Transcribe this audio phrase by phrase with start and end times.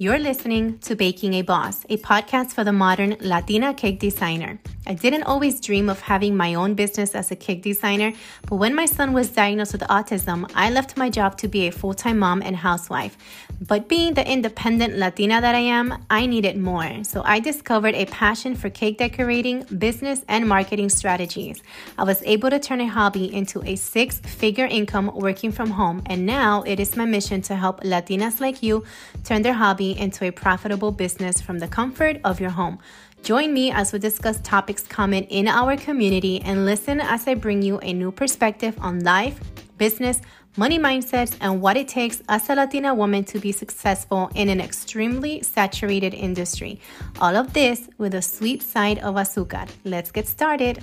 [0.00, 4.60] You're listening to Baking a Boss, a podcast for the modern Latina cake designer.
[4.88, 8.14] I didn't always dream of having my own business as a cake designer,
[8.48, 11.72] but when my son was diagnosed with autism, I left my job to be a
[11.72, 13.18] full time mom and housewife.
[13.60, 17.04] But being the independent Latina that I am, I needed more.
[17.04, 21.62] So I discovered a passion for cake decorating, business, and marketing strategies.
[21.98, 26.02] I was able to turn a hobby into a six figure income working from home,
[26.06, 28.84] and now it is my mission to help Latinas like you
[29.24, 32.78] turn their hobby into a profitable business from the comfort of your home.
[33.22, 37.60] Join me as we discuss topics common in our community and listen as I bring
[37.62, 39.38] you a new perspective on life,
[39.76, 40.22] business,
[40.56, 44.60] money mindsets, and what it takes as a Latina woman to be successful in an
[44.60, 46.80] extremely saturated industry.
[47.20, 49.68] All of this with a sweet side of azúcar.
[49.84, 50.82] Let's get started.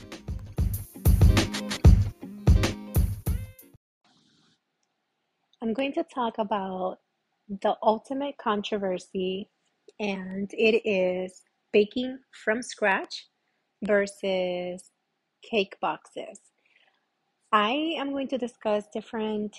[5.62, 7.00] I'm going to talk about
[7.50, 9.50] the ultimate controversy,
[10.00, 11.42] and it is
[11.76, 13.28] baking from scratch
[13.84, 14.92] versus
[15.44, 16.40] cake boxes.
[17.52, 19.54] I am going to discuss different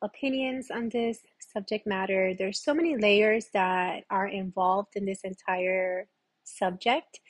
[0.00, 1.18] opinions on this
[1.52, 2.32] subject matter.
[2.32, 6.08] There's so many layers that are involved in this entire
[6.44, 7.20] subject.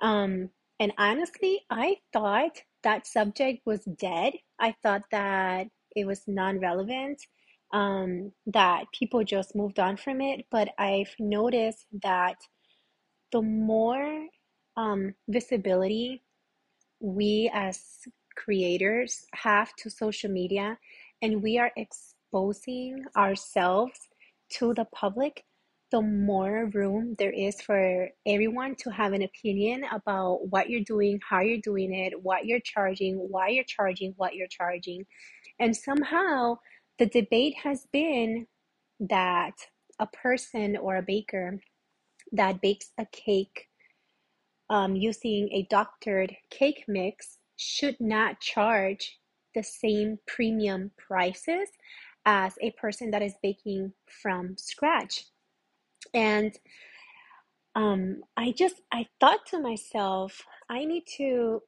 [0.00, 4.34] Um, and honestly, I thought that subject was dead.
[4.60, 5.66] I thought that
[5.96, 7.20] it was non relevant,
[7.72, 10.46] um, that people just moved on from it.
[10.52, 12.36] But I've noticed that
[13.32, 14.26] the more
[14.76, 16.22] um, visibility
[17.00, 17.80] we as
[18.36, 20.78] creators have to social media
[21.20, 23.98] and we are exposing ourselves
[24.50, 25.44] to the public,
[25.90, 31.20] the more room there is for everyone to have an opinion about what you're doing,
[31.28, 35.04] how you're doing it, what you're charging, why you're charging, what you're charging.
[35.58, 36.58] And somehow
[36.98, 38.46] the debate has been
[39.00, 39.54] that
[39.98, 41.60] a person or a baker
[42.32, 43.68] that bakes a cake
[44.70, 49.18] um, using a doctored cake mix should not charge
[49.54, 51.68] the same premium prices
[52.24, 53.92] as a person that is baking
[54.22, 55.26] from scratch.
[56.14, 56.56] And
[57.74, 61.62] um, I just I thought to myself, I need to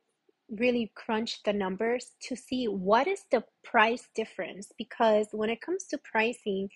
[0.50, 5.84] really crunch the numbers to see what is the price difference because when it comes
[5.84, 6.68] to pricing,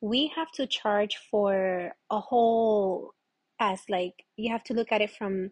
[0.00, 3.12] we have to charge for a whole
[3.60, 5.50] as like you have to look at it from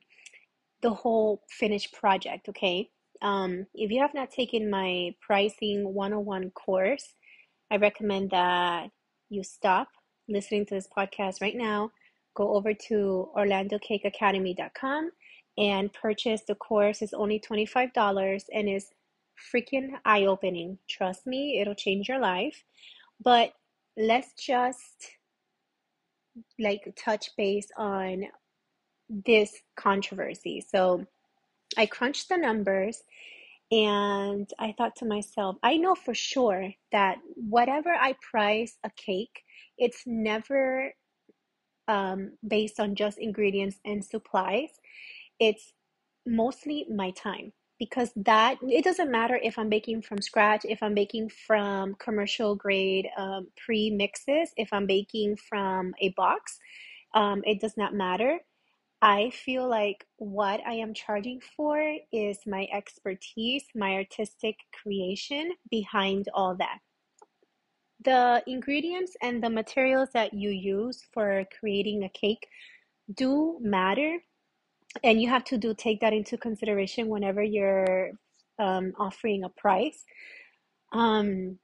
[0.82, 2.88] the whole finished project, okay?
[3.22, 7.14] Um, if you have not taken my pricing 101 course,
[7.70, 8.90] I recommend that
[9.30, 9.88] you stop
[10.28, 11.90] listening to this podcast right now,
[12.34, 15.10] go over to orlandocakeacademy.com
[15.58, 17.02] and purchase the course.
[17.02, 18.88] It's only $25 and is
[19.54, 20.78] freaking eye opening.
[20.88, 22.64] Trust me, it'll change your life.
[23.22, 23.52] But
[23.96, 25.10] let's just
[26.58, 28.24] like touch base on
[29.08, 30.64] this controversy.
[30.66, 31.04] So
[31.76, 33.02] I crunched the numbers
[33.70, 39.42] and I thought to myself, I know for sure that whatever I price a cake,
[39.78, 40.92] it's never
[41.88, 44.68] um, based on just ingredients and supplies.
[45.40, 45.72] It's
[46.26, 50.94] mostly my time because that it doesn't matter if I'm baking from scratch, if I'm
[50.94, 56.60] baking from commercial grade um, pre mixes, if I'm baking from a box,
[57.12, 58.38] um, it does not matter.
[59.02, 66.28] I feel like what I am charging for is my expertise, my artistic creation behind
[66.32, 66.78] all that.
[68.04, 72.46] The ingredients and the materials that you use for creating a cake
[73.12, 74.20] do matter
[75.02, 78.10] and you have to do take that into consideration whenever you're
[78.58, 80.04] um, offering a price.
[80.92, 81.58] Um,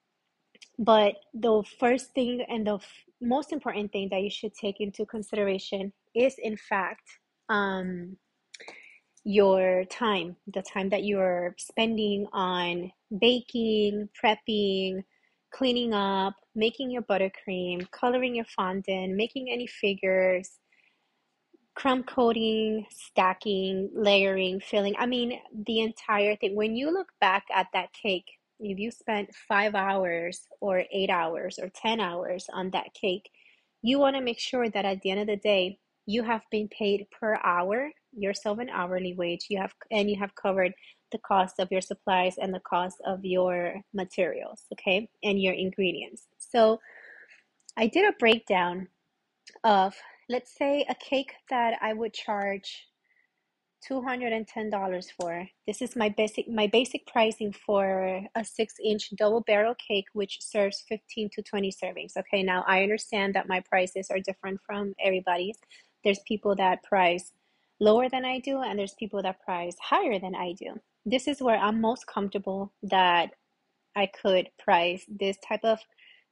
[0.79, 5.05] but the first thing and the f- most important thing that you should take into
[5.05, 7.03] consideration is in fact
[7.49, 8.17] um,
[9.25, 12.91] your time the time that you're spending on
[13.21, 15.03] baking prepping
[15.53, 20.59] cleaning up making your buttercream coloring your fondant making any figures
[21.79, 24.97] crumb coating, stacking, layering, filling.
[24.99, 26.57] I mean, the entire thing.
[26.57, 28.27] When you look back at that cake,
[28.59, 33.31] if you spent five hours or eight hours or 10 hours on that cake,
[33.81, 36.67] you want to make sure that at the end of the day, you have been
[36.67, 40.73] paid per hour, yourself an hourly wage, you have and you have covered
[41.13, 46.27] the cost of your supplies and the cost of your materials, okay, and your ingredients.
[46.39, 46.81] So
[47.77, 48.89] I did a breakdown
[49.63, 49.95] of
[50.29, 52.87] let's say a cake that I would charge
[53.89, 55.49] $210 for.
[55.67, 60.85] This is my basic my basic pricing for a 6-inch double barrel cake which serves
[60.89, 62.17] 15 to 20 servings.
[62.17, 65.59] Okay, now I understand that my prices are different from everybody's.
[66.05, 67.33] There's people that price
[67.81, 70.75] lower than I do and there's people that price higher than I do.
[71.07, 73.31] This is where I'm most comfortable that
[73.97, 75.79] I could price this type of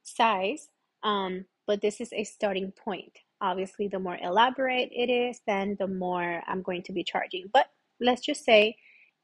[0.03, 0.67] size.
[1.03, 3.17] Um, but this is a starting point.
[3.41, 7.45] Obviously, the more elaborate it is, then the more I'm going to be charging.
[7.53, 7.67] But
[7.99, 8.75] let's just say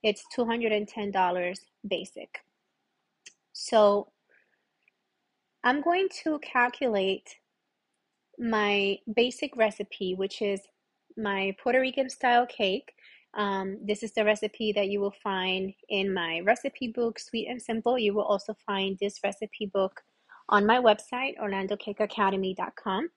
[0.03, 1.57] it's $210
[1.87, 2.39] basic.
[3.53, 4.11] So
[5.63, 7.37] I'm going to calculate
[8.37, 10.59] my basic recipe, which is
[11.17, 12.91] my Puerto Rican style cake.
[13.35, 17.61] Um, this is the recipe that you will find in my recipe book, Sweet and
[17.61, 17.97] Simple.
[17.97, 20.01] You will also find this recipe book
[20.49, 23.09] on my website, orlandocakeacademy.com.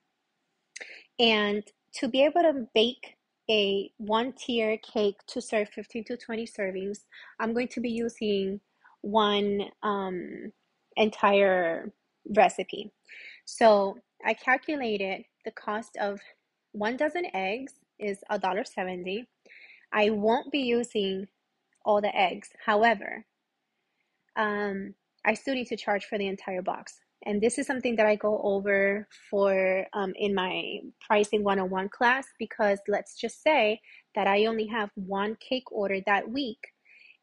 [1.19, 1.63] And
[1.95, 3.17] to be able to bake
[3.49, 7.01] a one tier cake to serve 15 to 20 servings,
[7.39, 8.61] I'm going to be using
[9.03, 10.53] one um,
[10.97, 11.93] entire
[12.35, 12.93] recipe.
[13.45, 16.21] So I calculated the cost of
[16.73, 19.27] one dozen eggs is $1.70.
[19.93, 21.29] I won't be using
[21.85, 22.51] all the eggs.
[22.65, 23.25] However,
[24.35, 24.95] um,
[25.25, 28.15] I still need to charge for the entire box and this is something that I
[28.15, 33.81] go over for um, in my pricing 101 class because let's just say
[34.15, 36.61] that I only have one cake order that week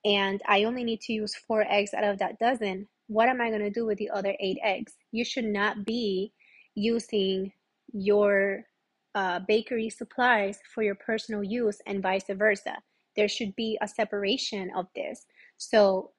[0.03, 2.89] and I only need to use four eggs out of that dozen.
[3.07, 4.93] What am I going to do with the other eight eggs?
[5.13, 6.33] You should not be
[6.75, 7.53] using
[7.93, 8.63] your
[9.15, 12.75] uh, bakery supplies for your personal use and vice versa.
[13.15, 15.25] There should be a separation of this.
[15.57, 16.11] So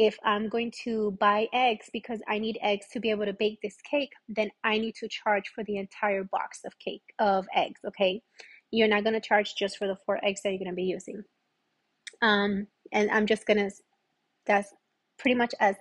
[0.00, 3.58] if I'm going to buy eggs because I need eggs to be able to bake
[3.62, 7.82] this cake, then I need to charge for the entire box of cake of eggs,
[7.86, 8.22] okay?
[8.70, 10.84] You're not going to charge just for the four eggs that you're going to be
[10.84, 11.22] using.
[12.22, 13.70] Um, and I'm just going to,
[14.46, 14.72] that's
[15.18, 15.76] pretty much as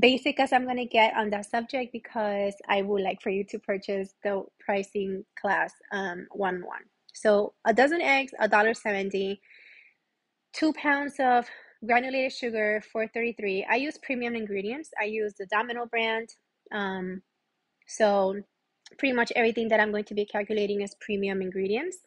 [0.00, 3.44] basic as I'm going to get on that subject because I would like for you
[3.50, 6.84] to purchase the pricing class um, one one.
[7.12, 9.42] So a dozen eggs, a dollar seventy.
[10.54, 11.46] Two pounds of
[11.86, 14.90] granulated sugar 433 i use premium ingredients.
[15.00, 16.28] I use the domino brand.
[16.72, 17.22] Um,
[17.86, 18.36] so
[18.98, 21.98] pretty much everything that i'm going to be calculating is premium ingredients.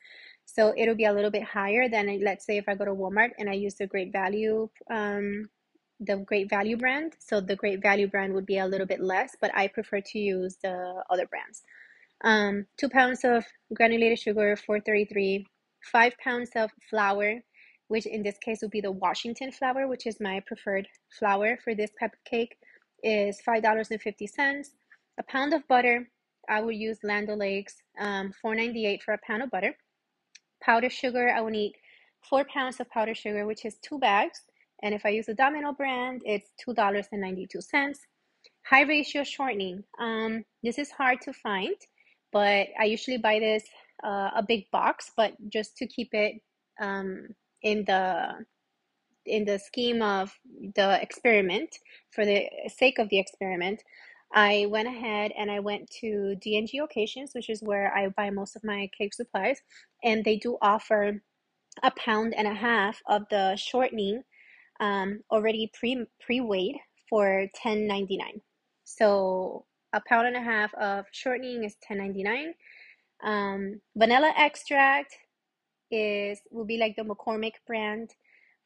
[0.45, 3.31] So it'll be a little bit higher than let's say if i go to walmart
[3.38, 5.50] and i use the great value um,
[6.03, 7.13] the great value brand.
[7.19, 10.19] So the great value brand would be a little bit less but i prefer to
[10.19, 11.63] use the other brands.
[12.23, 15.45] Um, two pounds of granulated sugar 433
[15.91, 17.41] five pounds of flour
[17.92, 20.88] which in this case would be the Washington flour, which is my preferred
[21.20, 22.56] flour for this type of cake,
[23.04, 24.66] is $5.50.
[25.20, 26.08] A pound of butter,
[26.48, 29.76] I will use Land O'Lakes, um, $4.98 for a pound of butter.
[30.64, 31.74] Powdered sugar, I will need
[32.30, 34.40] four pounds of powdered sugar, which is two bags.
[34.84, 37.94] And if I use the Domino brand, it's $2.92.
[38.68, 39.84] High ratio shortening.
[40.00, 41.76] Um, this is hard to find,
[42.32, 43.66] but I usually buy this
[44.02, 46.36] uh, a big box, but just to keep it
[46.80, 47.28] um,
[47.63, 48.46] in the
[49.25, 50.34] in the scheme of
[50.75, 51.78] the experiment
[52.10, 53.84] for the sake of the experiment
[54.34, 58.56] i went ahead and i went to D&G Occasions which is where i buy most
[58.56, 59.60] of my cake supplies
[60.04, 61.22] and they do offer
[61.84, 64.24] a pound and a half of the shortening
[64.80, 68.42] um, already pre pre-weighed for 10.99
[68.84, 72.54] so a pound and a half of shortening is 10.99
[73.24, 75.16] um, vanilla extract
[75.92, 78.12] is will be like the McCormick brand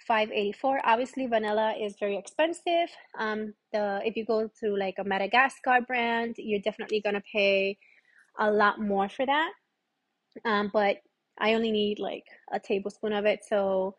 [0.07, 2.89] 584 obviously vanilla is very expensive.
[3.17, 7.77] Um the if you go to like a madagascar brand you're definitely gonna pay
[8.39, 9.51] a lot more for that.
[10.43, 10.97] Um but
[11.39, 13.95] i only need like a tablespoon of it so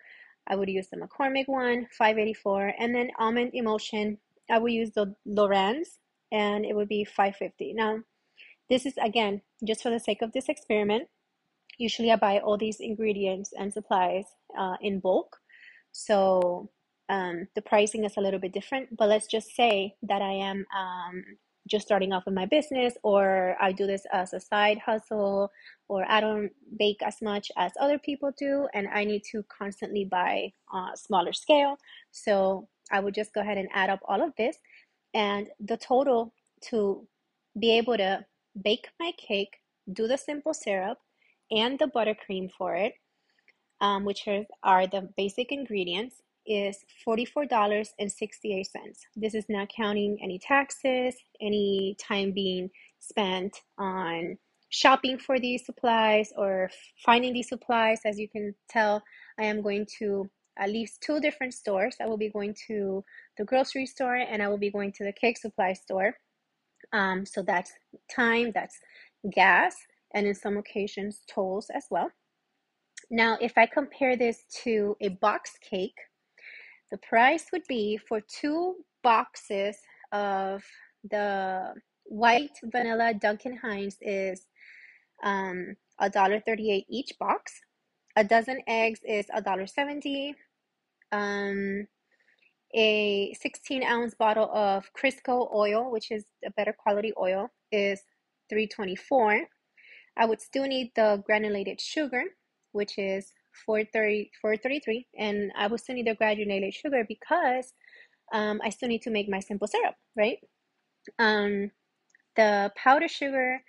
[0.48, 4.18] i would use the mccormick one 584 and then almond emulsion
[4.50, 5.98] i will use the LorAnn's
[6.32, 7.98] and it would be 550 now
[8.68, 11.08] this is again just for the sake of this experiment
[11.78, 14.24] usually I buy all these ingredients and supplies
[14.58, 15.36] uh, in bulk.
[15.92, 16.70] So
[17.08, 20.66] um, the pricing is a little bit different, but let's just say that I am
[20.76, 21.24] um,
[21.68, 25.50] just starting off with my business, or I do this as a side hustle,
[25.88, 30.04] or I don't bake as much as other people do, and I need to constantly
[30.04, 31.76] buy uh, smaller scale.
[32.12, 34.56] So I would just go ahead and add up all of this,
[35.14, 36.32] and the total
[36.70, 37.06] to
[37.58, 38.24] be able to
[38.62, 39.56] bake my cake,
[39.92, 40.98] do the simple syrup,
[41.50, 42.94] and the buttercream for it,
[43.80, 48.66] um, which are, are the basic ingredients, is $44.68.
[49.16, 54.38] This is not counting any taxes, any time being spent on
[54.68, 56.70] shopping for these supplies or
[57.04, 58.00] finding these supplies.
[58.04, 59.02] As you can tell,
[59.38, 61.96] I am going to at least two different stores.
[62.00, 63.04] I will be going to
[63.36, 66.16] the grocery store and I will be going to the cake supply store.
[66.92, 67.72] Um, so that's
[68.14, 68.78] time, that's
[69.32, 69.74] gas,
[70.14, 72.10] and in some occasions, tolls as well.
[73.10, 75.96] Now, if I compare this to a box cake,
[76.90, 79.76] the price would be for two boxes
[80.12, 80.64] of
[81.10, 84.46] the white vanilla Duncan Hines is
[85.24, 87.52] um a dollar thirty-eight each box.
[88.16, 90.34] A dozen eggs is a dollar seventy.
[91.12, 91.86] Um,
[92.74, 98.00] a 16 ounce bottle of Crisco oil, which is a better quality oil, is
[98.50, 99.42] 324.
[100.16, 102.24] I would still need the granulated sugar,
[102.72, 103.32] which is
[103.64, 107.72] 430, 433, and I would still need the granulated sugar because
[108.32, 110.38] um, I still need to make my simple syrup, right?
[111.18, 111.70] Um,
[112.36, 113.62] the powdered sugar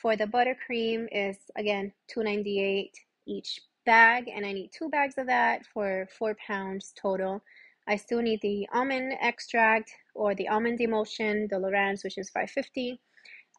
[0.00, 2.90] for the buttercream is again 298
[3.26, 7.42] each bag, and I need two bags of that for four pounds total.
[7.86, 13.00] I still need the almond extract or the almond emulsion, the LorAnn's, which is 550.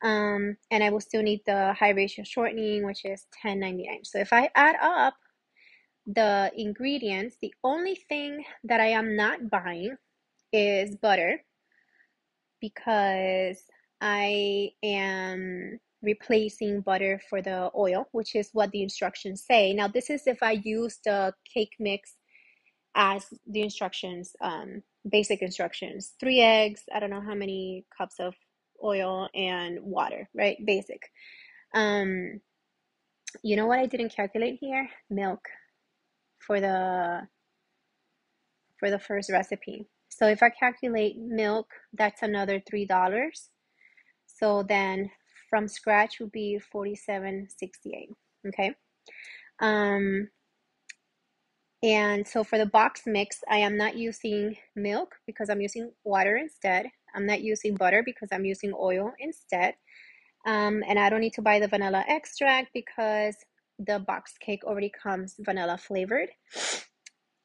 [0.03, 3.85] Um, and I will still need the high ratio shortening, which is 10.99.
[4.03, 5.15] So if I add up
[6.05, 9.95] the ingredients, the only thing that I am not buying
[10.51, 11.41] is butter
[12.61, 13.63] because
[14.01, 19.73] I am replacing butter for the oil, which is what the instructions say.
[19.73, 22.15] Now, this is if I use the cake mix
[22.95, 26.13] as the instructions, um, basic instructions.
[26.19, 28.35] Three eggs, I don't know how many cups of
[28.83, 30.57] oil and water, right?
[30.65, 31.01] Basic.
[31.73, 32.41] Um,
[33.43, 34.89] you know what I didn't calculate here?
[35.09, 35.39] Milk
[36.39, 37.21] for the
[38.79, 39.87] for the first recipe.
[40.09, 43.49] So if I calculate milk, that's another three dollars.
[44.27, 45.09] So then
[45.49, 48.09] from scratch would be forty-seven sixty-eight.
[48.47, 48.75] Okay.
[49.59, 50.29] Um,
[51.81, 56.35] and so for the box mix, I am not using milk because I'm using water
[56.37, 56.87] instead.
[57.15, 59.75] I'm not using butter because I'm using oil instead.
[60.45, 63.35] Um, and I don't need to buy the vanilla extract because
[63.79, 66.29] the box cake already comes vanilla flavored.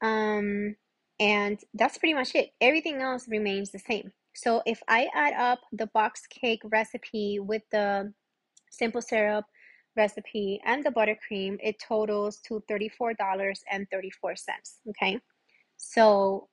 [0.02, 0.76] Um,
[1.20, 2.50] and that's pretty much it.
[2.60, 4.12] Everything else remains the same.
[4.34, 8.12] So if I add up the box cake recipe with the
[8.70, 9.44] simple syrup,
[9.96, 13.58] recipe and the buttercream, it totals to $34.34.
[14.90, 15.18] Okay.
[15.76, 16.48] So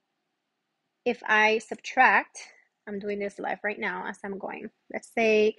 [1.06, 2.40] if I subtract,
[2.88, 4.70] I'm doing this live right now as I'm going.
[4.94, 5.56] Let's say,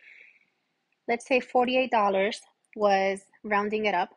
[1.09, 2.37] let's say $48
[2.77, 4.11] was rounding it up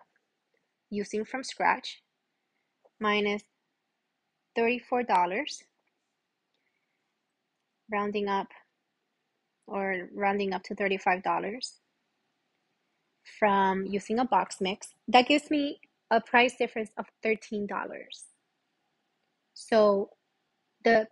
[0.90, 2.02] using from scratch
[3.00, 3.44] minus
[4.58, 5.64] $34
[7.92, 8.48] rounding up
[9.68, 11.24] or rounding up to $35
[13.40, 15.80] from using a box mix, that gives me
[16.12, 17.68] a price difference of $13.
[19.54, 20.10] So
[20.84, 21.08] the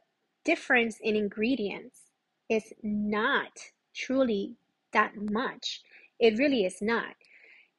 [0.48, 2.00] difference in ingredients
[2.50, 3.51] is not
[3.94, 4.56] truly
[4.94, 5.82] that much.
[6.20, 7.16] It really is not.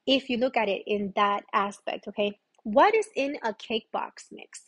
[0.06, 2.38] If you look at it in that aspect, okay?
[2.64, 4.64] What is in a cake box mix?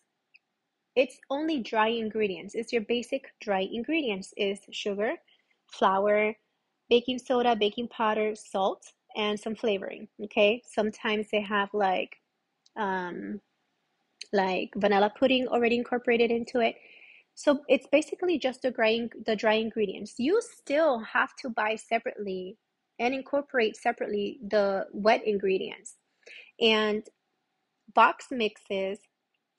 [0.96, 2.54] It's only dry ingredients.
[2.54, 5.12] It's your basic dry ingredients is sugar,
[5.70, 6.34] flour,
[6.88, 10.08] baking soda, baking powder, salt, and some flavoring.
[10.24, 12.16] Okay, sometimes they have like
[12.76, 13.40] um,
[14.32, 16.76] like vanilla pudding already incorporated into it.
[17.34, 20.14] So it's basically just the dry the dry ingredients.
[20.18, 22.56] You still have to buy separately
[22.98, 25.96] and incorporate separately the wet ingredients.
[26.60, 27.02] And
[27.94, 28.98] box mixes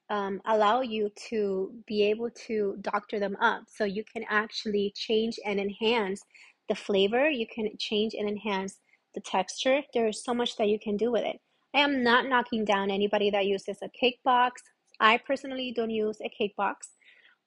[0.09, 5.39] um, allow you to be able to doctor them up so you can actually change
[5.45, 6.21] and enhance
[6.69, 7.29] the flavor.
[7.29, 8.79] You can change and enhance
[9.15, 9.81] the texture.
[9.93, 11.39] There is so much that you can do with it.
[11.73, 14.61] I am not knocking down anybody that uses a cake box.
[14.99, 16.89] I personally don't use a cake box.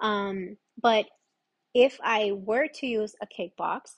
[0.01, 1.07] Um, but
[1.75, 3.97] if I were to use a cake box,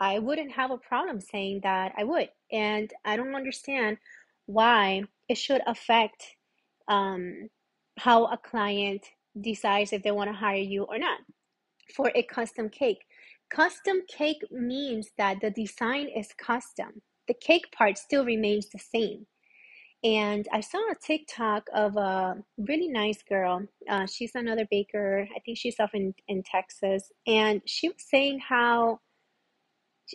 [0.00, 2.28] I wouldn't have a problem saying that I would.
[2.50, 3.98] And I don't understand
[4.46, 6.36] why it should affect
[6.88, 7.48] um,
[7.98, 9.06] how a client
[9.40, 11.20] decides if they want to hire you or not
[11.94, 13.04] for a custom cake.
[13.50, 17.02] Custom cake means that the design is custom.
[17.28, 19.26] The cake part still remains the same.
[20.04, 23.62] And I saw a TikTok of a really nice girl.
[23.88, 25.28] Uh, she's another baker.
[25.34, 27.12] I think she's off in, in Texas.
[27.26, 28.98] And she was saying how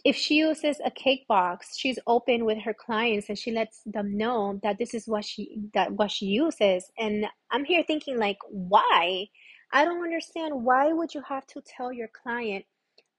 [0.03, 4.17] if she uses a cake box, she's open with her clients and she lets them
[4.17, 6.91] know that this is what she that what she uses.
[6.99, 9.27] And I'm here thinking like, why?
[9.71, 10.63] I don't understand.
[10.65, 12.65] Why would you have to tell your client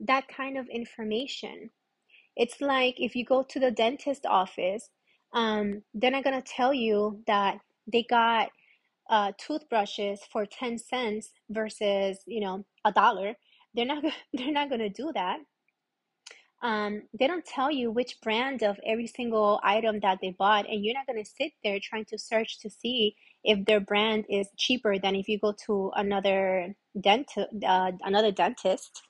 [0.00, 1.70] that kind of information.
[2.37, 4.90] It's like if you go to the dentist office,
[5.32, 8.49] um, they're not gonna tell you that they got
[9.11, 13.35] uh, toothbrushes for 10 cents versus you know a dollar.
[13.75, 15.38] They're not they're not to do that.
[16.61, 20.85] Um, they don't tell you which brand of every single item that they bought and
[20.85, 24.99] you're not to sit there trying to search to see if their brand is cheaper
[24.99, 27.30] than if you go to another dent
[27.64, 29.02] uh, another dentist.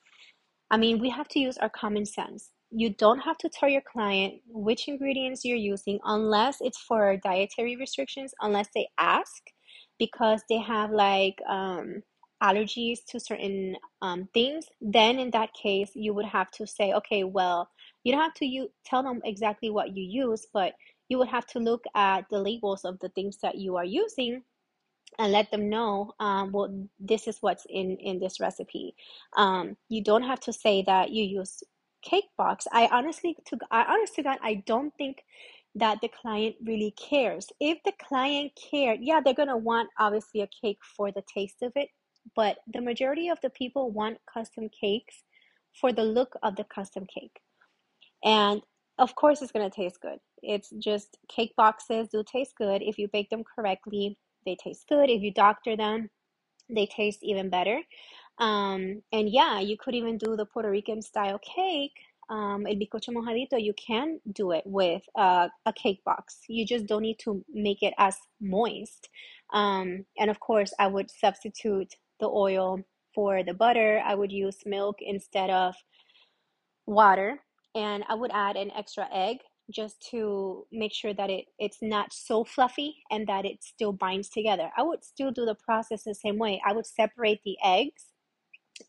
[0.71, 2.51] I mean, we have to use our common sense.
[2.71, 7.77] You don't have to tell your client which ingredients you're using unless it's for dietary
[7.77, 9.43] restrictions, unless they ask
[9.99, 12.03] because they have like um,
[12.43, 14.67] allergies to certain um, things.
[14.81, 17.69] Then, in that case, you would have to say, okay, well,
[18.05, 20.75] you don't have to you tell them exactly what you use, but
[21.09, 24.43] you would have to look at the labels of the things that you are using
[25.19, 26.69] and let them know um, well
[27.01, 28.95] this is what's in in this recipe
[29.37, 31.63] um, you don't have to say that you use
[32.09, 35.23] cake box i honestly to i honestly god i don't think
[35.75, 40.49] that the client really cares if the client cared yeah they're gonna want obviously a
[40.63, 41.89] cake for the taste of it
[42.35, 45.23] but the majority of the people want custom cakes
[45.81, 47.39] for the look of the custom cake
[48.25, 48.63] and
[48.99, 53.09] of course it's gonna taste good it's just cake boxes do taste good if you
[53.13, 54.17] bake them correctly
[54.49, 55.11] they taste good.
[55.11, 56.09] If you doctor them,
[56.71, 57.81] they taste even better.
[58.39, 61.99] Um, and yeah, you could even do the Puerto Rican style cake,
[62.31, 63.61] um, el bizcocho mojadito.
[63.61, 66.41] You can do it with uh, a cake box.
[66.49, 69.09] You just don't need to make it as moist.
[69.53, 72.81] Um, and of course, I would substitute the oil
[73.15, 74.01] for the butter.
[74.05, 75.75] I would use milk instead of
[76.87, 77.41] water,
[77.75, 79.39] and I would add an extra egg
[79.71, 84.29] just to make sure that it it's not so fluffy and that it still binds
[84.29, 84.71] together.
[84.77, 86.61] I would still do the process the same way.
[86.67, 88.07] I would separate the eggs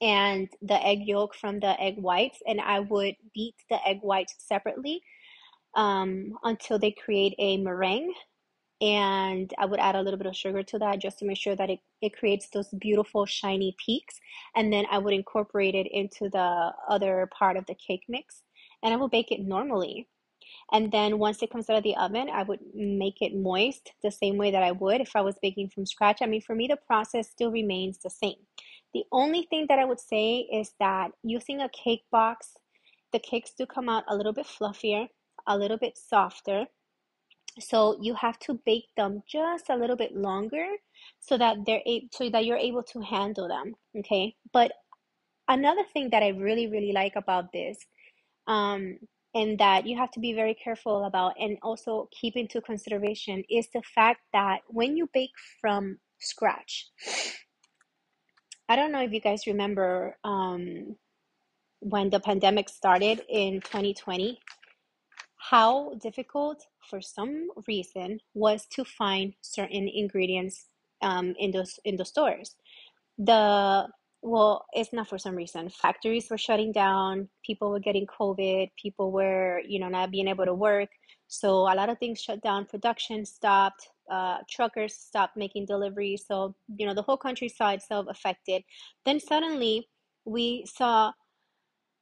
[0.01, 4.36] and the egg yolk from the egg whites and I would beat the egg whites
[4.39, 5.01] separately
[5.75, 8.13] um, until they create a meringue
[8.81, 11.55] and I would add a little bit of sugar to that just to make sure
[11.55, 14.19] that it, it creates those beautiful shiny peaks
[14.55, 18.43] and then I would incorporate it into the other part of the cake mix
[18.84, 20.08] and I will bake it normally
[20.71, 24.12] and then once it comes out of the oven, I would make it moist the
[24.12, 26.19] same way that I would if I was baking from scratch.
[26.21, 28.36] I mean, for me, the process still remains the same.
[28.93, 32.58] The only thing that I would say is that using a cake box,
[33.12, 35.08] the cakes do come out a little bit fluffier,
[35.47, 36.65] a little bit softer.
[37.60, 40.65] So you have to bake them just a little bit longer
[41.19, 43.75] so that they're able so that you're able to handle them.
[43.97, 44.36] Okay.
[44.54, 44.71] But
[45.47, 47.78] another thing that I really, really like about this
[48.47, 48.97] um,
[49.36, 53.67] and that you have to be very careful about and also keep into consideration is
[53.73, 56.89] the fact that when you bake from scratch
[58.69, 60.95] i don't know if you guys remember um,
[61.79, 64.39] when the pandemic started in 2020
[65.38, 70.67] how difficult for some reason was to find certain ingredients
[71.01, 72.55] um, in those in the stores
[73.17, 73.88] the
[74.21, 75.69] well, it's not for some reason.
[75.69, 80.45] Factories were shutting down, people were getting COVID, people were, you know, not being able
[80.45, 80.89] to work.
[81.27, 86.26] So a lot of things shut down, production stopped, uh, truckers stopped making deliveries.
[86.28, 88.63] So, you know, the whole country saw itself affected.
[89.06, 89.88] Then suddenly
[90.26, 91.12] we saw,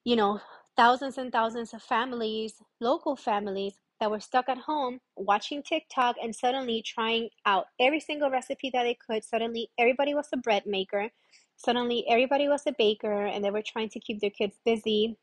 [0.03, 0.39] you know,
[0.75, 6.35] thousands and thousands of families, local families that were stuck at home watching TikTok and
[6.35, 9.23] suddenly trying out every single recipe that they could.
[9.23, 11.09] Suddenly everybody was a bread maker
[11.57, 15.17] suddenly everybody was a baker and they were trying to keep their kids busy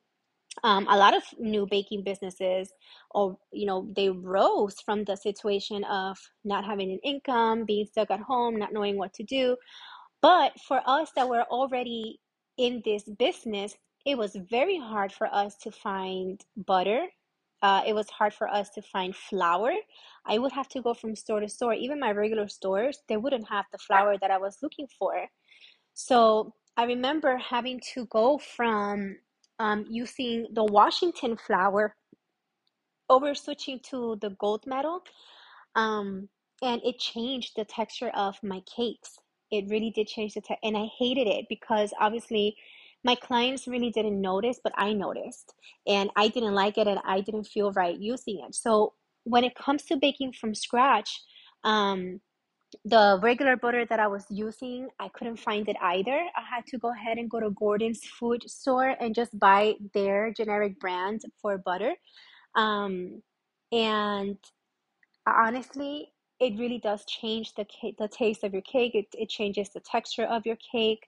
[0.63, 2.73] um, a lot of new baking businesses
[3.11, 8.11] or you know they rose from the situation of not having an income being stuck
[8.11, 9.57] at home not knowing what to do.
[10.23, 12.21] But for us that were already
[12.57, 13.75] in this business
[14.07, 17.07] it was very hard for us to find butter.
[17.63, 19.73] Uh, it was hard for us to find flour.
[20.27, 21.73] I would have to go from store to store.
[21.73, 25.27] Even my regular stores they wouldn't have the flour that i was looking for.
[25.95, 29.17] So I remember having to go from
[29.59, 31.95] um, using the Washington flour
[33.09, 35.01] over switching to the gold medal.
[35.75, 36.29] Um,
[36.63, 39.19] and it changed the texture of my cakes.
[39.51, 40.67] It really did change the texture.
[40.67, 42.57] And I hated it because obviously
[43.05, 45.55] my clients really didn't notice, but I noticed.
[45.87, 48.55] And I didn't like it and I didn't feel right using it.
[48.55, 51.23] So when it comes to baking from scratch,
[51.65, 52.21] um,
[52.85, 56.27] the regular butter that I was using, I couldn't find it either.
[56.37, 60.33] I had to go ahead and go to Gordon's food store and just buy their
[60.33, 61.95] generic brand for butter.
[62.57, 63.23] Um,
[63.73, 64.39] and
[65.27, 68.95] honestly, it really does change the cake, the taste of your cake.
[68.95, 71.07] It, it changes the texture of your cake.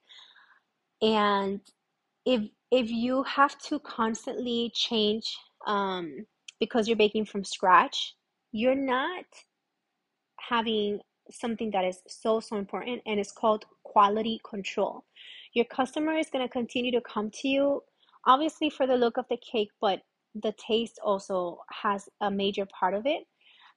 [1.03, 1.61] And
[2.25, 6.27] if if you have to constantly change um,
[6.59, 8.17] because you're baking from scratch,
[8.53, 9.25] you're not
[10.41, 11.01] having
[11.31, 15.05] something that is so, so important, and it's called quality control.
[15.53, 17.83] Your customer is going to continue to come to you,
[18.27, 20.03] obviously, for the look of the cake, but
[20.35, 23.27] the taste also has a major part of it.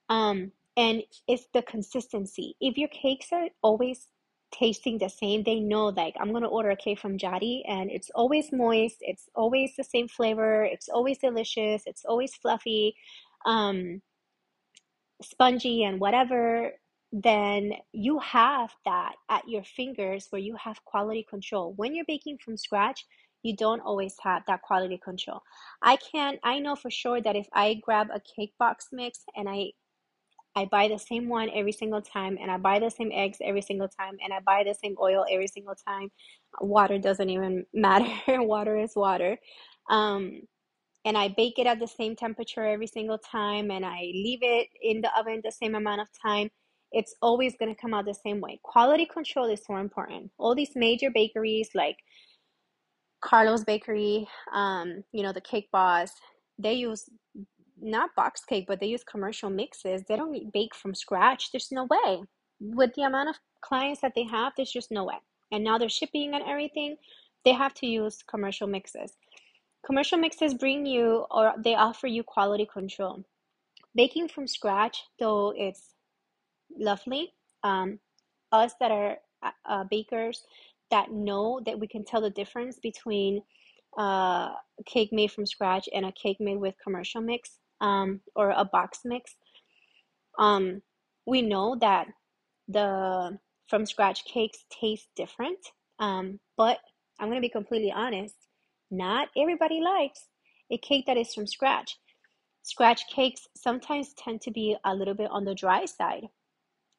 [0.08, 2.56] Um, and it's the consistency.
[2.60, 4.08] If your cakes are always
[4.52, 8.10] tasting the same, they know like I'm gonna order a cake from Jadi and it's
[8.14, 12.94] always moist, it's always the same flavor, it's always delicious, it's always fluffy,
[13.46, 14.02] um,
[15.22, 16.72] spongy and whatever,
[17.12, 21.72] then you have that at your fingers where you have quality control.
[21.76, 23.06] When you're baking from scratch,
[23.42, 25.40] you don't always have that quality control.
[25.82, 29.48] I can I know for sure that if I grab a cake box mix and
[29.48, 29.72] I
[30.56, 33.62] I buy the same one every single time, and I buy the same eggs every
[33.62, 36.10] single time, and I buy the same oil every single time.
[36.60, 38.12] Water doesn't even matter.
[38.42, 39.38] water is water.
[39.88, 40.42] Um,
[41.04, 44.68] and I bake it at the same temperature every single time, and I leave it
[44.82, 46.50] in the oven the same amount of time.
[46.92, 48.60] It's always going to come out the same way.
[48.62, 50.30] Quality control is so important.
[50.38, 51.96] All these major bakeries like
[53.22, 56.10] Carlo's Bakery, um, you know, the Cake Boss,
[56.58, 57.08] they use
[57.82, 60.02] not box cake, but they use commercial mixes.
[60.08, 61.50] They don't bake from scratch.
[61.50, 62.22] There's no way.
[62.60, 65.14] With the amount of clients that they have, there's just no way.
[65.52, 66.96] And now they're shipping and everything,
[67.44, 69.16] they have to use commercial mixes.
[69.84, 73.24] Commercial mixes bring you or they offer you quality control.
[73.94, 75.94] Baking from scratch, though, it's
[76.78, 77.32] lovely.
[77.62, 77.98] Um,
[78.52, 79.16] us that are
[79.68, 80.42] uh, bakers
[80.90, 83.42] that know that we can tell the difference between
[83.98, 84.02] uh,
[84.52, 88.64] a cake made from scratch and a cake made with commercial mix um, or a
[88.64, 89.36] box mix,
[90.38, 90.82] um,
[91.26, 92.06] we know that
[92.68, 95.58] the from scratch cakes taste different.
[95.98, 96.78] Um, but
[97.20, 98.34] I'm going to be completely honest,
[98.90, 100.26] not everybody likes
[100.70, 101.98] a cake that is from scratch.
[102.62, 106.26] Scratch cakes sometimes tend to be a little bit on the dry side.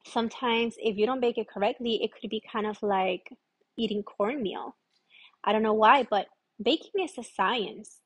[0.08, 3.30] Sometimes, if you don't bake it correctly, it could be kind of like
[3.78, 4.76] eating cornmeal.
[5.44, 6.28] I don't know why, but
[6.62, 8.00] baking is a science.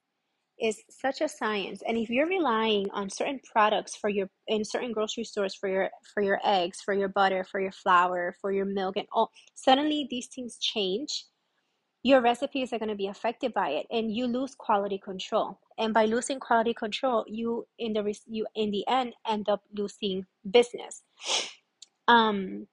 [0.58, 1.84] Is such a science.
[1.86, 5.90] And if you're relying on certain products for your in certain grocery stores for your
[6.14, 10.08] for your eggs for your butter for your flour for your milk and all suddenly
[10.10, 11.26] these things change
[12.06, 15.60] your recipes are going to be affected by it and you lose quality control.
[15.80, 20.26] And by losing quality control you in the you in the end end up losing
[20.50, 21.02] business
[22.08, 22.68] um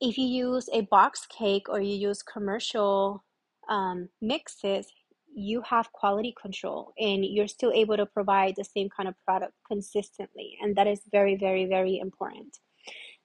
[0.00, 3.22] if you use a box cake or you use commercial
[3.68, 4.86] um, mixes
[5.34, 9.52] you have quality control and you're still able to provide the same kind of product
[9.66, 10.56] consistently.
[10.62, 12.56] And that is very, very, very important.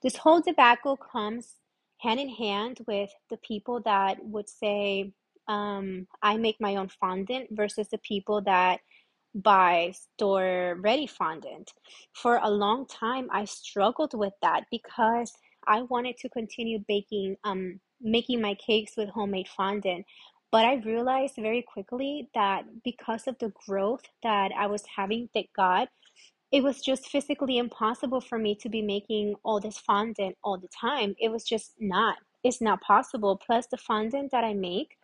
[0.02, 1.54] This whole debacle comes
[1.98, 5.12] hand in hand with the people that would say,
[5.46, 8.80] um, I make my own fondant versus the people that
[9.34, 11.72] buy store ready fondant.
[12.12, 15.32] For a long time, I struggled with that because
[15.66, 20.06] I wanted to continue baking, um, making my cakes with homemade fondant
[20.50, 25.50] but I realized very quickly that because of the growth that I was having, thank
[25.56, 25.88] God,
[26.50, 30.68] it was just physically impossible for me to be making all this fondant all the
[30.68, 31.14] time.
[31.20, 32.16] It was just not.
[32.42, 33.40] It's not possible.
[33.44, 34.96] Plus, the fondant that I make,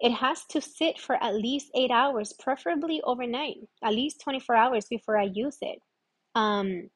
[0.00, 4.86] it has to sit for at least eight hours, preferably overnight, at least 24 hours
[4.86, 5.78] before I use it.
[6.34, 6.90] Um,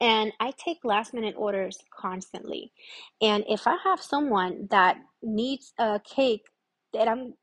[0.00, 2.72] and I take last minute orders constantly.
[3.20, 6.46] And if I have someone that needs a cake
[6.92, 7.34] that I'm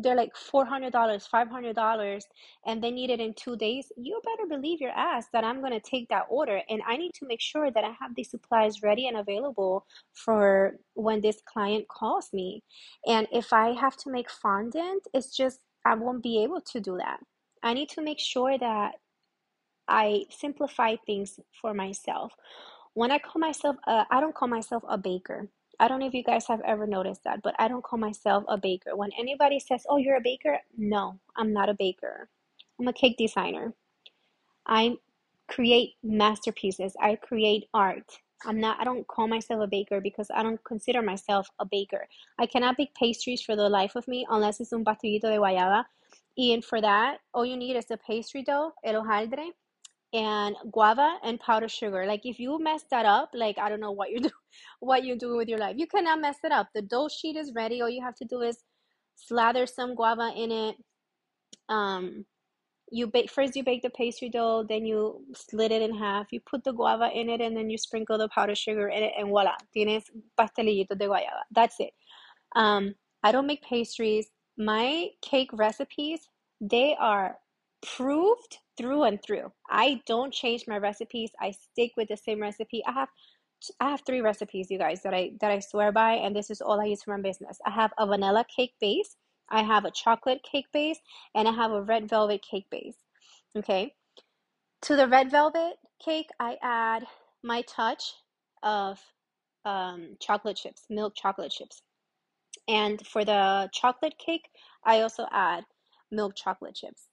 [0.00, 2.22] they're like $400 $500
[2.66, 5.72] and they need it in two days you better believe your ass that i'm going
[5.72, 8.82] to take that order and i need to make sure that i have the supplies
[8.82, 12.62] ready and available for when this client calls me.
[13.06, 16.96] And if i have to make fondant it's just i won't be able to do
[16.98, 17.20] that.
[17.62, 18.92] I need to make sure that
[19.88, 22.32] i simplify things for myself.
[22.94, 25.48] When i call myself a, i don't call myself a baker
[25.80, 28.44] I don't know if you guys have ever noticed that, but I don't call myself
[28.48, 28.96] a baker.
[28.96, 32.28] When anybody says, "Oh, you're a baker," no, I'm not a baker.
[32.80, 33.74] I'm a cake designer.
[34.66, 34.98] I
[35.48, 36.96] create masterpieces.
[37.00, 38.20] I create art.
[38.46, 42.08] I'm not I don't call myself a baker because I don't consider myself a baker.
[42.38, 45.84] I cannot bake pastries for the life of me unless it's un pastelito de guayaba.
[46.38, 49.50] And for that, all you need is the pastry dough, el hojaldre,
[50.12, 52.06] and guava and powdered sugar.
[52.06, 54.32] Like if you mess that up, like I don't know what you're doing,
[54.80, 55.76] what you're doing with your life.
[55.78, 56.68] You cannot mess it up.
[56.74, 57.82] The dough sheet is ready.
[57.82, 58.58] All you have to do is
[59.16, 60.76] slather some guava in it.
[61.68, 62.24] Um,
[62.90, 63.54] you bake first.
[63.54, 66.28] You bake the pastry dough, then you slit it in half.
[66.30, 69.12] You put the guava in it, and then you sprinkle the powdered sugar in it,
[69.18, 70.04] and voila, tienes
[70.38, 71.42] pastelito de guayaba.
[71.50, 71.90] That's it.
[72.56, 74.30] Um, I don't make pastries.
[74.56, 76.20] My cake recipes,
[76.60, 77.36] they are
[77.82, 79.52] proved through and through.
[79.68, 81.30] I don't change my recipes.
[81.40, 82.82] I stick with the same recipe.
[82.86, 83.08] I have
[83.80, 86.60] I have three recipes, you guys, that I that I swear by, and this is
[86.60, 87.58] all I use for my business.
[87.66, 89.16] I have a vanilla cake base,
[89.50, 91.00] I have a chocolate cake base,
[91.34, 92.96] and I have a red velvet cake base.
[93.56, 93.94] Okay.
[94.82, 97.04] To the red velvet cake, I add
[97.42, 98.14] my touch
[98.62, 99.00] of
[99.64, 101.82] um, chocolate chips, milk chocolate chips.
[102.68, 104.48] And for the chocolate cake,
[104.84, 105.64] I also add
[106.12, 107.07] milk chocolate chips.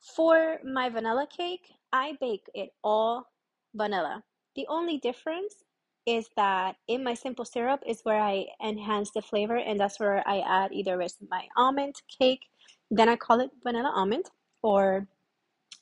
[0.00, 3.26] For my vanilla cake, I bake it all
[3.74, 4.24] vanilla.
[4.56, 5.54] The only difference
[6.06, 10.26] is that in my simple syrup is where I enhance the flavor, and that's where
[10.26, 12.40] I add either it's my almond cake,
[12.90, 14.26] then I call it vanilla almond,
[14.62, 15.06] or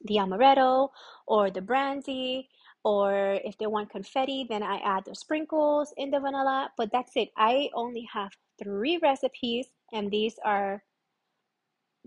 [0.05, 0.91] the amaretto,
[1.27, 2.49] or the brandy,
[2.85, 6.71] or if they want confetti, then I add the sprinkles in the vanilla.
[6.77, 7.31] But that's it.
[7.37, 10.83] I only have three recipes, and these are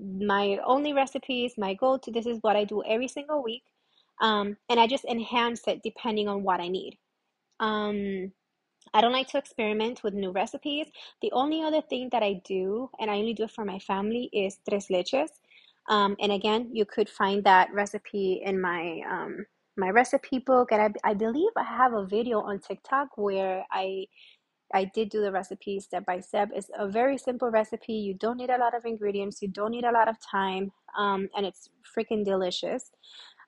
[0.02, 2.12] my only recipes, my go to.
[2.12, 3.64] This is what I do every single week.
[4.22, 6.98] Um, and I just enhance it depending on what I need.
[7.60, 8.32] Um,
[8.94, 10.88] I don't like to experiment with new recipes.
[11.22, 14.30] The only other thing that I do, and I only do it for my family,
[14.34, 15.30] is tres leches.
[15.90, 19.46] Um, and again, you could find that recipe in my um,
[19.78, 20.72] my recipe book.
[20.72, 24.06] And I, I believe I have a video on TikTok where I
[24.74, 26.50] I did do the recipe step by step.
[26.54, 27.94] It's a very simple recipe.
[27.94, 29.42] You don't need a lot of ingredients.
[29.42, 32.92] You don't need a lot of time, um, and it's freaking delicious.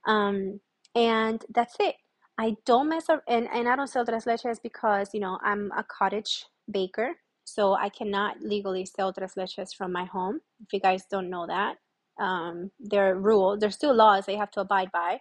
[0.05, 0.59] Um,
[0.95, 1.95] and that's it.
[2.37, 5.71] I don't mess up, and, and I don't sell tres leches because you know I'm
[5.77, 10.41] a cottage baker, so I cannot legally sell tres leches from my home.
[10.61, 11.77] If you guys don't know that,
[12.19, 13.59] um, there are rules.
[13.59, 15.19] There's still laws they have to abide by.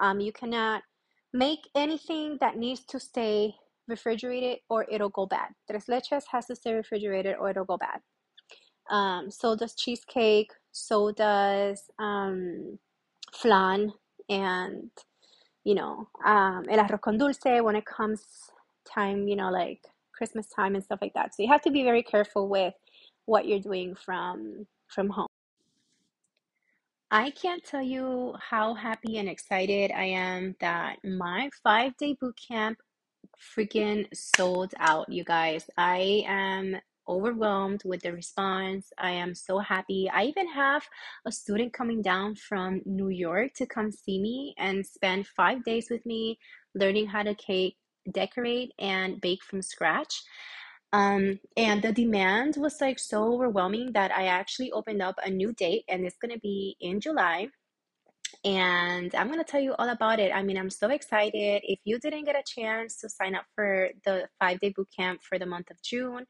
[0.00, 0.82] Um, you cannot
[1.32, 3.54] make anything that needs to stay
[3.88, 5.48] refrigerated or it'll go bad.
[5.70, 8.00] Tres leches has to stay refrigerated or it'll go bad.
[8.90, 10.50] Um, so does cheesecake.
[10.72, 12.78] So does um,
[13.32, 13.92] flan
[14.28, 14.90] and
[15.64, 18.22] you know um, el arroz con dulce when it comes
[18.86, 19.80] time you know like
[20.16, 21.34] Christmas time and stuff like that.
[21.34, 22.74] So you have to be very careful with
[23.26, 25.28] what you're doing from from home.
[27.10, 32.36] I can't tell you how happy and excited I am that my five day boot
[32.48, 32.78] camp
[33.38, 35.68] freaking sold out, you guys.
[35.76, 36.76] I am
[37.08, 38.92] overwhelmed with the response.
[38.98, 40.08] I am so happy.
[40.12, 40.82] I even have
[41.26, 45.88] a student coming down from New York to come see me and spend five days
[45.90, 46.38] with me
[46.74, 47.76] learning how to cake,
[48.10, 50.22] decorate, and bake from scratch.
[50.92, 55.52] Um, and the demand was like so overwhelming that I actually opened up a new
[55.52, 57.48] date, and it's gonna be in July
[58.44, 60.30] and I'm going to tell you all about it.
[60.34, 61.62] I mean, I'm so excited.
[61.64, 65.22] If you didn't get a chance to sign up for the five day boot camp
[65.22, 66.26] for the month of June,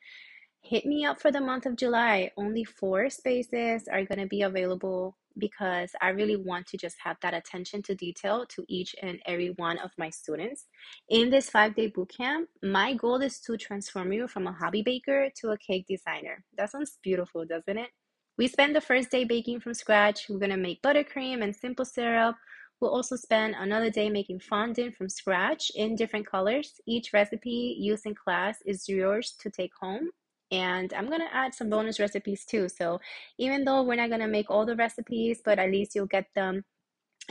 [0.62, 2.30] hit me up for the month of July.
[2.36, 7.16] Only four spaces are going to be available because I really want to just have
[7.22, 10.66] that attention to detail to each and every one of my students.
[11.08, 14.82] In this five day boot camp, my goal is to transform you from a hobby
[14.82, 16.44] baker to a cake designer.
[16.56, 17.90] That sounds beautiful, doesn't it?
[18.36, 20.28] We spend the first day baking from scratch.
[20.28, 22.34] We're gonna make buttercream and simple syrup.
[22.80, 26.80] We'll also spend another day making fondant from scratch in different colors.
[26.84, 30.10] Each recipe used in class is yours to take home.
[30.50, 32.68] And I'm gonna add some bonus recipes too.
[32.68, 33.00] So
[33.38, 36.64] even though we're not gonna make all the recipes, but at least you'll get them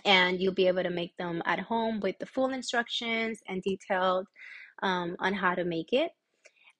[0.05, 4.27] and you'll be able to make them at home with the full instructions and detailed
[4.81, 6.11] um, on how to make it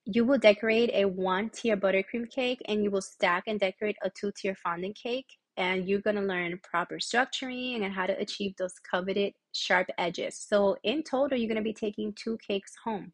[0.06, 4.10] you will decorate a one tier buttercream cake and you will stack and decorate a
[4.10, 5.28] two tier fondant cake.
[5.56, 10.36] And you're to learn proper structuring and how to achieve those coveted sharp edges.
[10.36, 13.14] So, in total, you're to be taking two cakes home.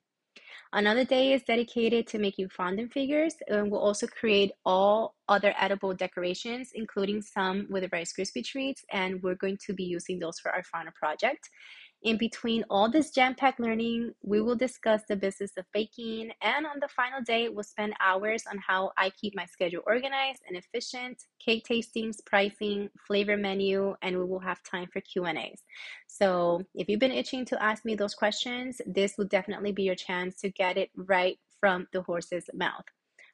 [0.72, 5.94] Another day is dedicated to making fondant figures, and we'll also create all other edible
[5.96, 10.52] decorations, including some with Rice Krispie treats, and we're going to be using those for
[10.52, 11.50] our final project.
[12.02, 16.66] In between all this jam packed learning, we will discuss the business of baking, and
[16.66, 20.56] on the final day, we'll spend hours on how I keep my schedule organized and
[20.56, 25.62] efficient, cake tastings, pricing, flavor menu, and we will have time for Q&As.
[26.08, 29.96] So, if you've been itching to ask me those questions, this will definitely be your
[29.96, 32.86] chance to get it right from the horse's mouth.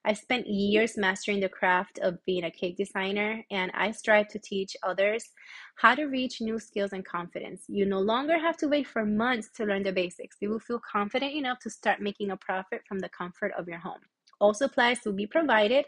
[0.07, 4.39] I spent years mastering the craft of being a cake designer, and I strive to
[4.39, 5.31] teach others
[5.77, 7.63] how to reach new skills and confidence.
[7.67, 10.37] You no longer have to wait for months to learn the basics.
[10.41, 13.79] You will feel confident enough to start making a profit from the comfort of your
[13.79, 14.01] home.
[14.39, 15.85] All supplies will be provided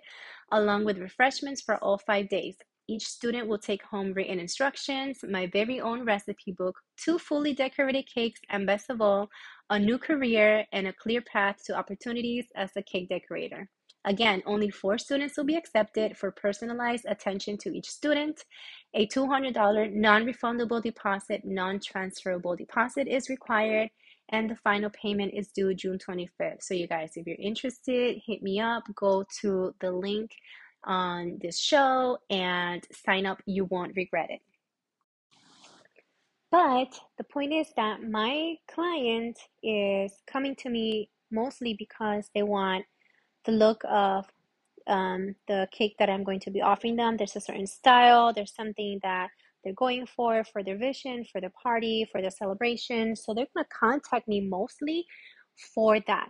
[0.52, 2.56] along with refreshments for all five days.
[2.88, 8.08] Each student will take home written instructions, my very own recipe book, two fully decorated
[8.08, 9.30] cakes, and best of all,
[9.70, 13.70] a new career and a clear path to opportunities as a cake decorator.
[14.06, 18.46] Again, only four students will be accepted for personalized attention to each student.
[18.94, 23.90] A $200 non refundable deposit, non transferable deposit is required,
[24.30, 26.62] and the final payment is due June 25th.
[26.62, 28.84] So, you guys, if you're interested, hit me up.
[28.96, 30.32] Go to the link
[30.86, 33.42] on this show and sign up.
[33.46, 34.42] You won't regret it.
[36.50, 42.86] But the point is that my client is coming to me mostly because they want
[43.48, 44.26] the look of
[44.88, 47.18] um, the cake that I'm going to be offering them.
[47.18, 49.30] There's a certain style, there's something that
[49.64, 53.16] they're going for for their vision, for the party, for the celebration.
[53.16, 55.06] So they're going to contact me mostly
[55.74, 56.30] for that.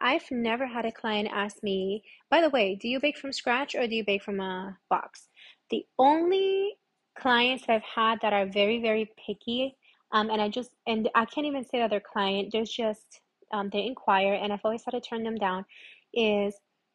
[0.00, 3.74] I've never had a client ask me, by the way, do you bake from scratch
[3.74, 5.28] or do you bake from a box?
[5.70, 6.74] The only
[7.18, 9.76] clients that I've had that are very, very picky,
[10.12, 13.20] um, and I just, and I can't even say that they're client, there's just,
[13.52, 15.64] um, they inquire, and I've always had to turn them down,
[16.18, 16.54] is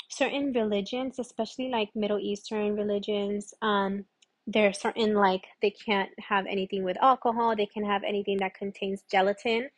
[0.10, 4.06] certain religions, especially like Middle Eastern religions, um,
[4.46, 8.54] there are certain like they can't have anything with alcohol, they can have anything that
[8.56, 9.70] contains gelatin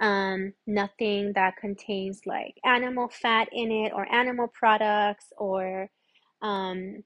[0.00, 5.88] um, nothing that contains like animal fat in it or animal products or
[6.42, 7.02] um,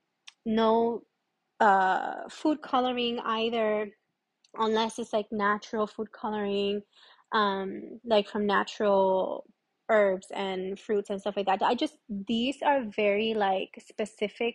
[0.47, 1.03] no
[1.61, 3.91] uh, food coloring either
[4.59, 6.83] unless it's like natural food coloring
[7.33, 9.45] um, like from natural
[9.89, 14.55] herbs and fruits and stuff like that i just these are very like specific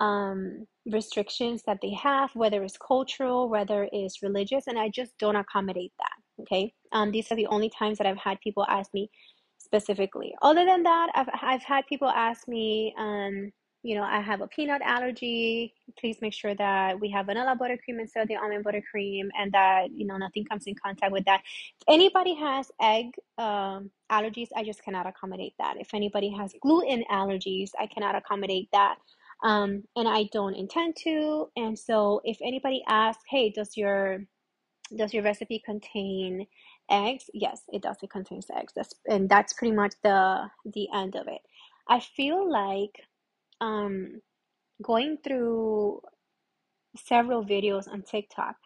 [0.00, 5.36] um, restrictions that they have, whether it's cultural, whether it's religious, and I just don't
[5.36, 6.42] accommodate that.
[6.42, 6.72] Okay.
[6.92, 9.10] Um, these are the only times that I've had people ask me
[9.58, 10.34] specifically.
[10.42, 13.52] Other than that, I've, I've had people ask me, um,
[13.86, 15.74] you know, I have a peanut allergy.
[15.98, 19.88] Please make sure that we have vanilla buttercream instead of the almond buttercream and that,
[19.92, 21.42] you know, nothing comes in contact with that.
[21.80, 25.76] If anybody has egg um, allergies, I just cannot accommodate that.
[25.78, 28.96] If anybody has gluten allergies, I cannot accommodate that
[29.42, 31.48] um, and I don't intend to.
[31.56, 34.20] And so, if anybody asks, "Hey, does your
[34.96, 36.46] does your recipe contain
[36.90, 37.96] eggs?" Yes, it does.
[38.02, 38.72] It contains eggs.
[38.74, 41.42] That's and that's pretty much the the end of it.
[41.88, 43.02] I feel like
[43.60, 44.20] um,
[44.82, 46.00] going through
[46.96, 48.56] several videos on TikTok,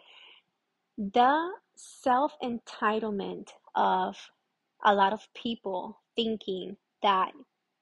[0.99, 4.17] the self entitlement of
[4.85, 7.33] a lot of people thinking that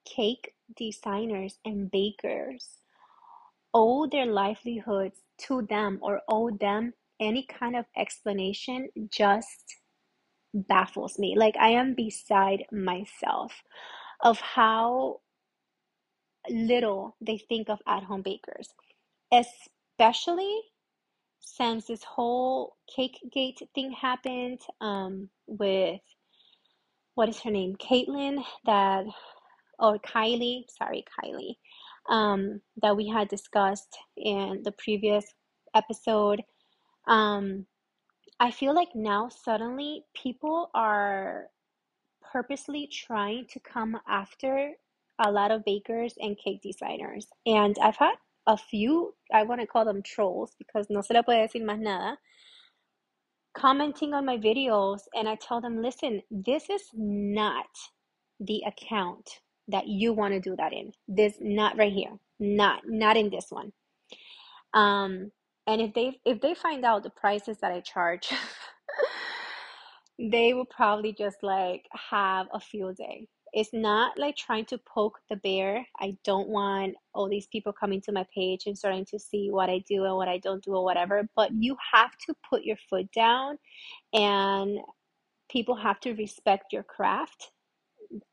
[0.05, 2.79] cake designers and bakers
[3.75, 9.77] owe their livelihoods to them or owe them any kind of explanation just
[10.55, 11.37] baffles me.
[11.37, 13.53] Like, I am beside myself
[14.23, 15.21] of how
[16.51, 18.69] little they think of at home bakers,
[19.33, 20.61] especially
[21.41, 26.01] since this whole cake gate thing happened um, with
[27.15, 27.75] what is her name?
[27.77, 29.05] Caitlin, that,
[29.81, 31.57] or Kylie, sorry, Kylie,
[32.09, 35.25] um, that we had discussed in the previous
[35.75, 36.43] episode.
[37.09, 37.67] Um,
[38.39, 41.47] I feel like now suddenly people are
[42.33, 44.75] purposely trying to come after
[45.21, 47.27] a lot of bakers and cake designers.
[47.47, 48.15] And I've had
[48.47, 51.79] a few, I want to call them trolls because no se le puede decir más
[51.79, 52.17] nada,
[53.57, 55.01] commenting on my videos.
[55.15, 57.67] And I tell them, listen, this is not
[58.41, 59.29] the account
[59.69, 60.93] that you want to do that in.
[61.07, 62.13] This not right here.
[62.41, 63.73] Not not in this one.
[64.75, 65.31] Um
[65.67, 68.31] and if they if they find out the prices that I charge,
[70.19, 73.27] they will probably just like have a field day.
[73.59, 75.85] It's not like trying to poke the bear.
[75.99, 79.69] I don't want all these people coming to my page and starting to see what
[79.69, 81.29] I do and what I don't do or whatever.
[81.35, 83.59] But you have to put your foot down
[84.13, 84.79] and
[85.51, 87.51] people have to respect your craft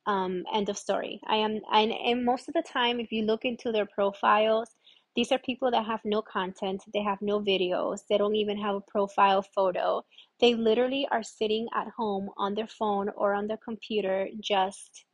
[0.06, 1.20] um, end of story.
[1.26, 4.76] I am, and, and most of the time, if you look into their profiles,
[5.16, 8.76] these are people that have no content, they have no videos, they don't even have
[8.76, 10.04] a profile photo.
[10.40, 15.06] They literally are sitting at home on their phone or on their computer just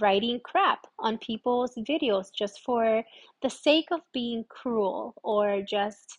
[0.00, 3.04] writing crap on people's videos just for
[3.42, 6.18] the sake of being cruel or just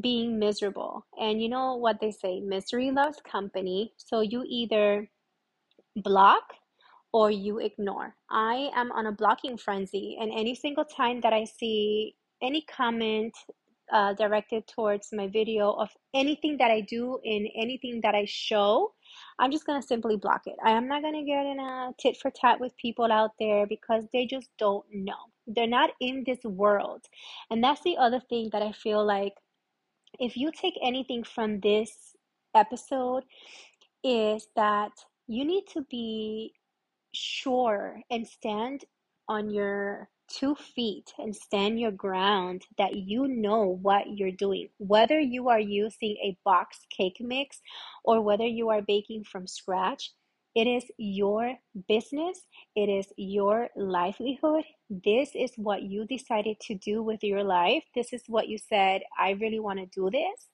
[0.00, 1.06] being miserable.
[1.18, 3.92] And you know what they say misery loves company.
[3.96, 5.08] So you either
[5.96, 6.42] block
[7.12, 8.14] or you ignore.
[8.30, 13.34] I am on a blocking frenzy, and any single time that I see any comment
[13.90, 18.92] uh, directed towards my video of anything that I do in anything that I show,
[19.38, 20.56] I'm just gonna simply block it.
[20.64, 24.04] I am not gonna get in a tit for tat with people out there because
[24.12, 25.30] they just don't know.
[25.46, 27.04] They're not in this world.
[27.50, 29.34] And that's the other thing that I feel like
[30.18, 32.16] if you take anything from this
[32.54, 33.24] episode,
[34.02, 34.92] is that
[35.26, 36.54] you need to be
[37.12, 38.84] sure and stand
[39.28, 44.68] on your two feet and stand your ground that you know what you're doing.
[44.78, 47.60] Whether you are using a box cake mix
[48.04, 50.12] or whether you are baking from scratch,
[50.54, 51.54] it is your
[51.86, 52.40] business,
[52.74, 54.64] it is your livelihood.
[54.88, 57.84] This is what you decided to do with your life.
[57.94, 60.48] This is what you said, I really want to do this.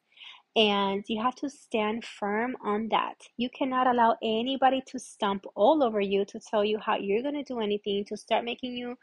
[0.54, 3.14] And you have to stand firm on that.
[3.38, 7.36] You cannot allow anybody to stomp all over you to tell you how you're going
[7.36, 8.96] to do anything, to start making you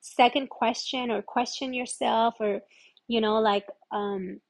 [0.00, 2.60] second question or question yourself or
[3.08, 4.40] you know like um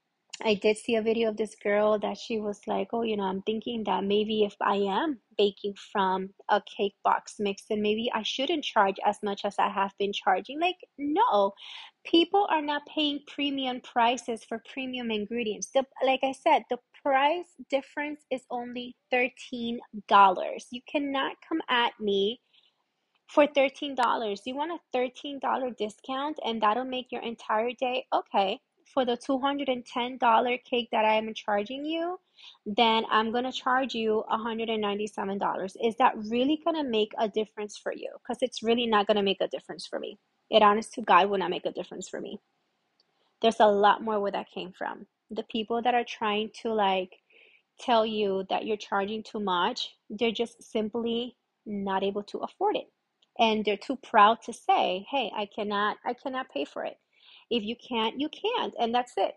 [0.43, 3.25] I did see a video of this girl that she was like, Oh, you know,
[3.25, 8.11] I'm thinking that maybe if I am baking from a cake box mix, then maybe
[8.15, 10.61] I shouldn't charge as much as I have been charging.
[10.61, 11.53] Like, no,
[12.05, 15.71] people are not paying premium prices for premium ingredients.
[15.75, 19.79] The, like I said, the price difference is only $13.
[20.71, 22.41] You cannot come at me
[23.31, 24.41] for $13.
[24.45, 28.59] You want a $13 discount and that'll make your entire day okay.
[28.93, 32.19] For the $210 cake that I am charging you,
[32.67, 35.77] then I'm going to charge you $197.
[35.81, 38.09] Is that really going to make a difference for you?
[38.15, 40.19] Because it's really not going to make a difference for me.
[40.51, 42.41] It honest to God will not make a difference for me.
[43.41, 45.07] There's a lot more where that came from.
[45.31, 47.13] The people that are trying to like
[47.79, 52.89] tell you that you're charging too much, they're just simply not able to afford it
[53.41, 56.99] and they're too proud to say hey i cannot i cannot pay for it.
[57.51, 59.35] If you can't you can't and that's it.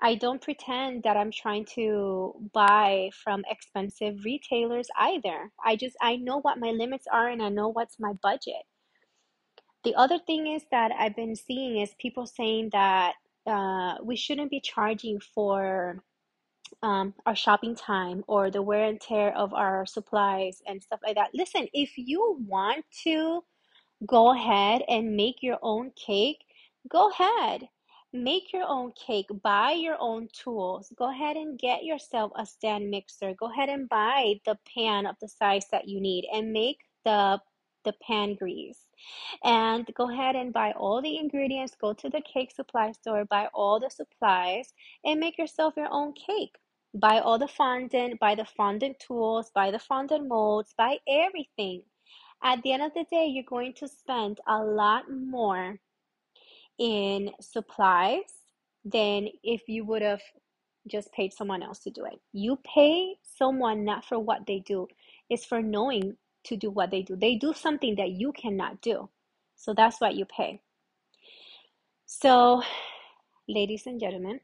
[0.00, 5.52] I don't pretend that i'm trying to buy from expensive retailers either.
[5.64, 8.64] I just i know what my limits are and i know what's my budget.
[9.84, 13.14] The other thing is that i've been seeing is people saying that
[13.46, 16.02] uh, we shouldn't be charging for
[16.82, 21.16] um, our shopping time or the wear and tear of our supplies and stuff like
[21.16, 21.30] that.
[21.34, 23.42] Listen, if you want to
[24.06, 26.38] go ahead and make your own cake,
[26.88, 27.68] go ahead.
[28.14, 30.92] Make your own cake, buy your own tools.
[30.98, 33.32] Go ahead and get yourself a stand mixer.
[33.34, 37.40] Go ahead and buy the pan of the size that you need and make the
[37.84, 38.86] the pan grease.
[39.44, 41.74] And go ahead and buy all the ingredients.
[41.80, 44.72] Go to the cake supply store, buy all the supplies,
[45.04, 46.56] and make yourself your own cake.
[46.94, 51.82] Buy all the fondant, buy the fondant tools, buy the fondant molds, buy everything
[52.42, 55.78] at the end of the day, you're going to spend a lot more
[56.78, 58.20] in supplies
[58.84, 60.20] than if you would have
[60.88, 62.20] just paid someone else to do it.
[62.32, 64.88] You pay someone not for what they do,
[65.30, 67.14] it's for knowing to do what they do.
[67.14, 69.08] They do something that you cannot do.
[69.54, 70.60] So that's what you pay.
[72.06, 72.62] So,
[73.48, 74.40] ladies and gentlemen,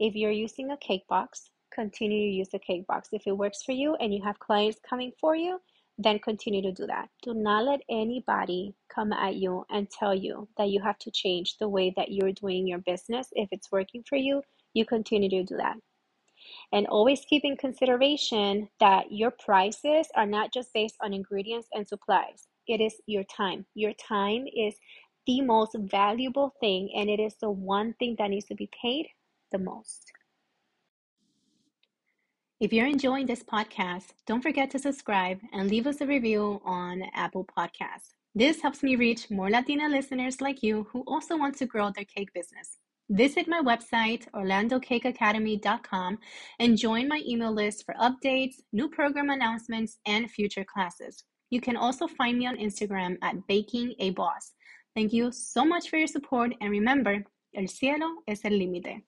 [0.00, 3.10] if you're using a cake box, continue to use the cake box.
[3.12, 5.60] If it works for you and you have clients coming for you,
[5.98, 7.08] then continue to do that.
[7.22, 11.56] Do not let anybody come at you and tell you that you have to change
[11.58, 13.28] the way that you're doing your business.
[13.32, 14.42] If it's working for you,
[14.74, 15.76] you continue to do that.
[16.72, 21.86] And always keep in consideration that your prices are not just based on ingredients and
[21.86, 23.64] supplies, it is your time.
[23.74, 24.74] Your time is
[25.26, 29.06] the most valuable thing, and it is the one thing that needs to be paid
[29.50, 30.12] the most.
[32.58, 37.02] If you're enjoying this podcast, don't forget to subscribe and leave us a review on
[37.12, 38.14] Apple Podcasts.
[38.34, 42.06] This helps me reach more Latina listeners like you who also want to grow their
[42.06, 42.78] cake business.
[43.10, 46.18] Visit my website, orlandocakeacademy.com,
[46.58, 51.24] and join my email list for updates, new program announcements, and future classes.
[51.50, 54.54] You can also find me on Instagram at Baking a Boss.
[54.94, 57.22] Thank you so much for your support, and remember,
[57.54, 59.02] el cielo es el límite.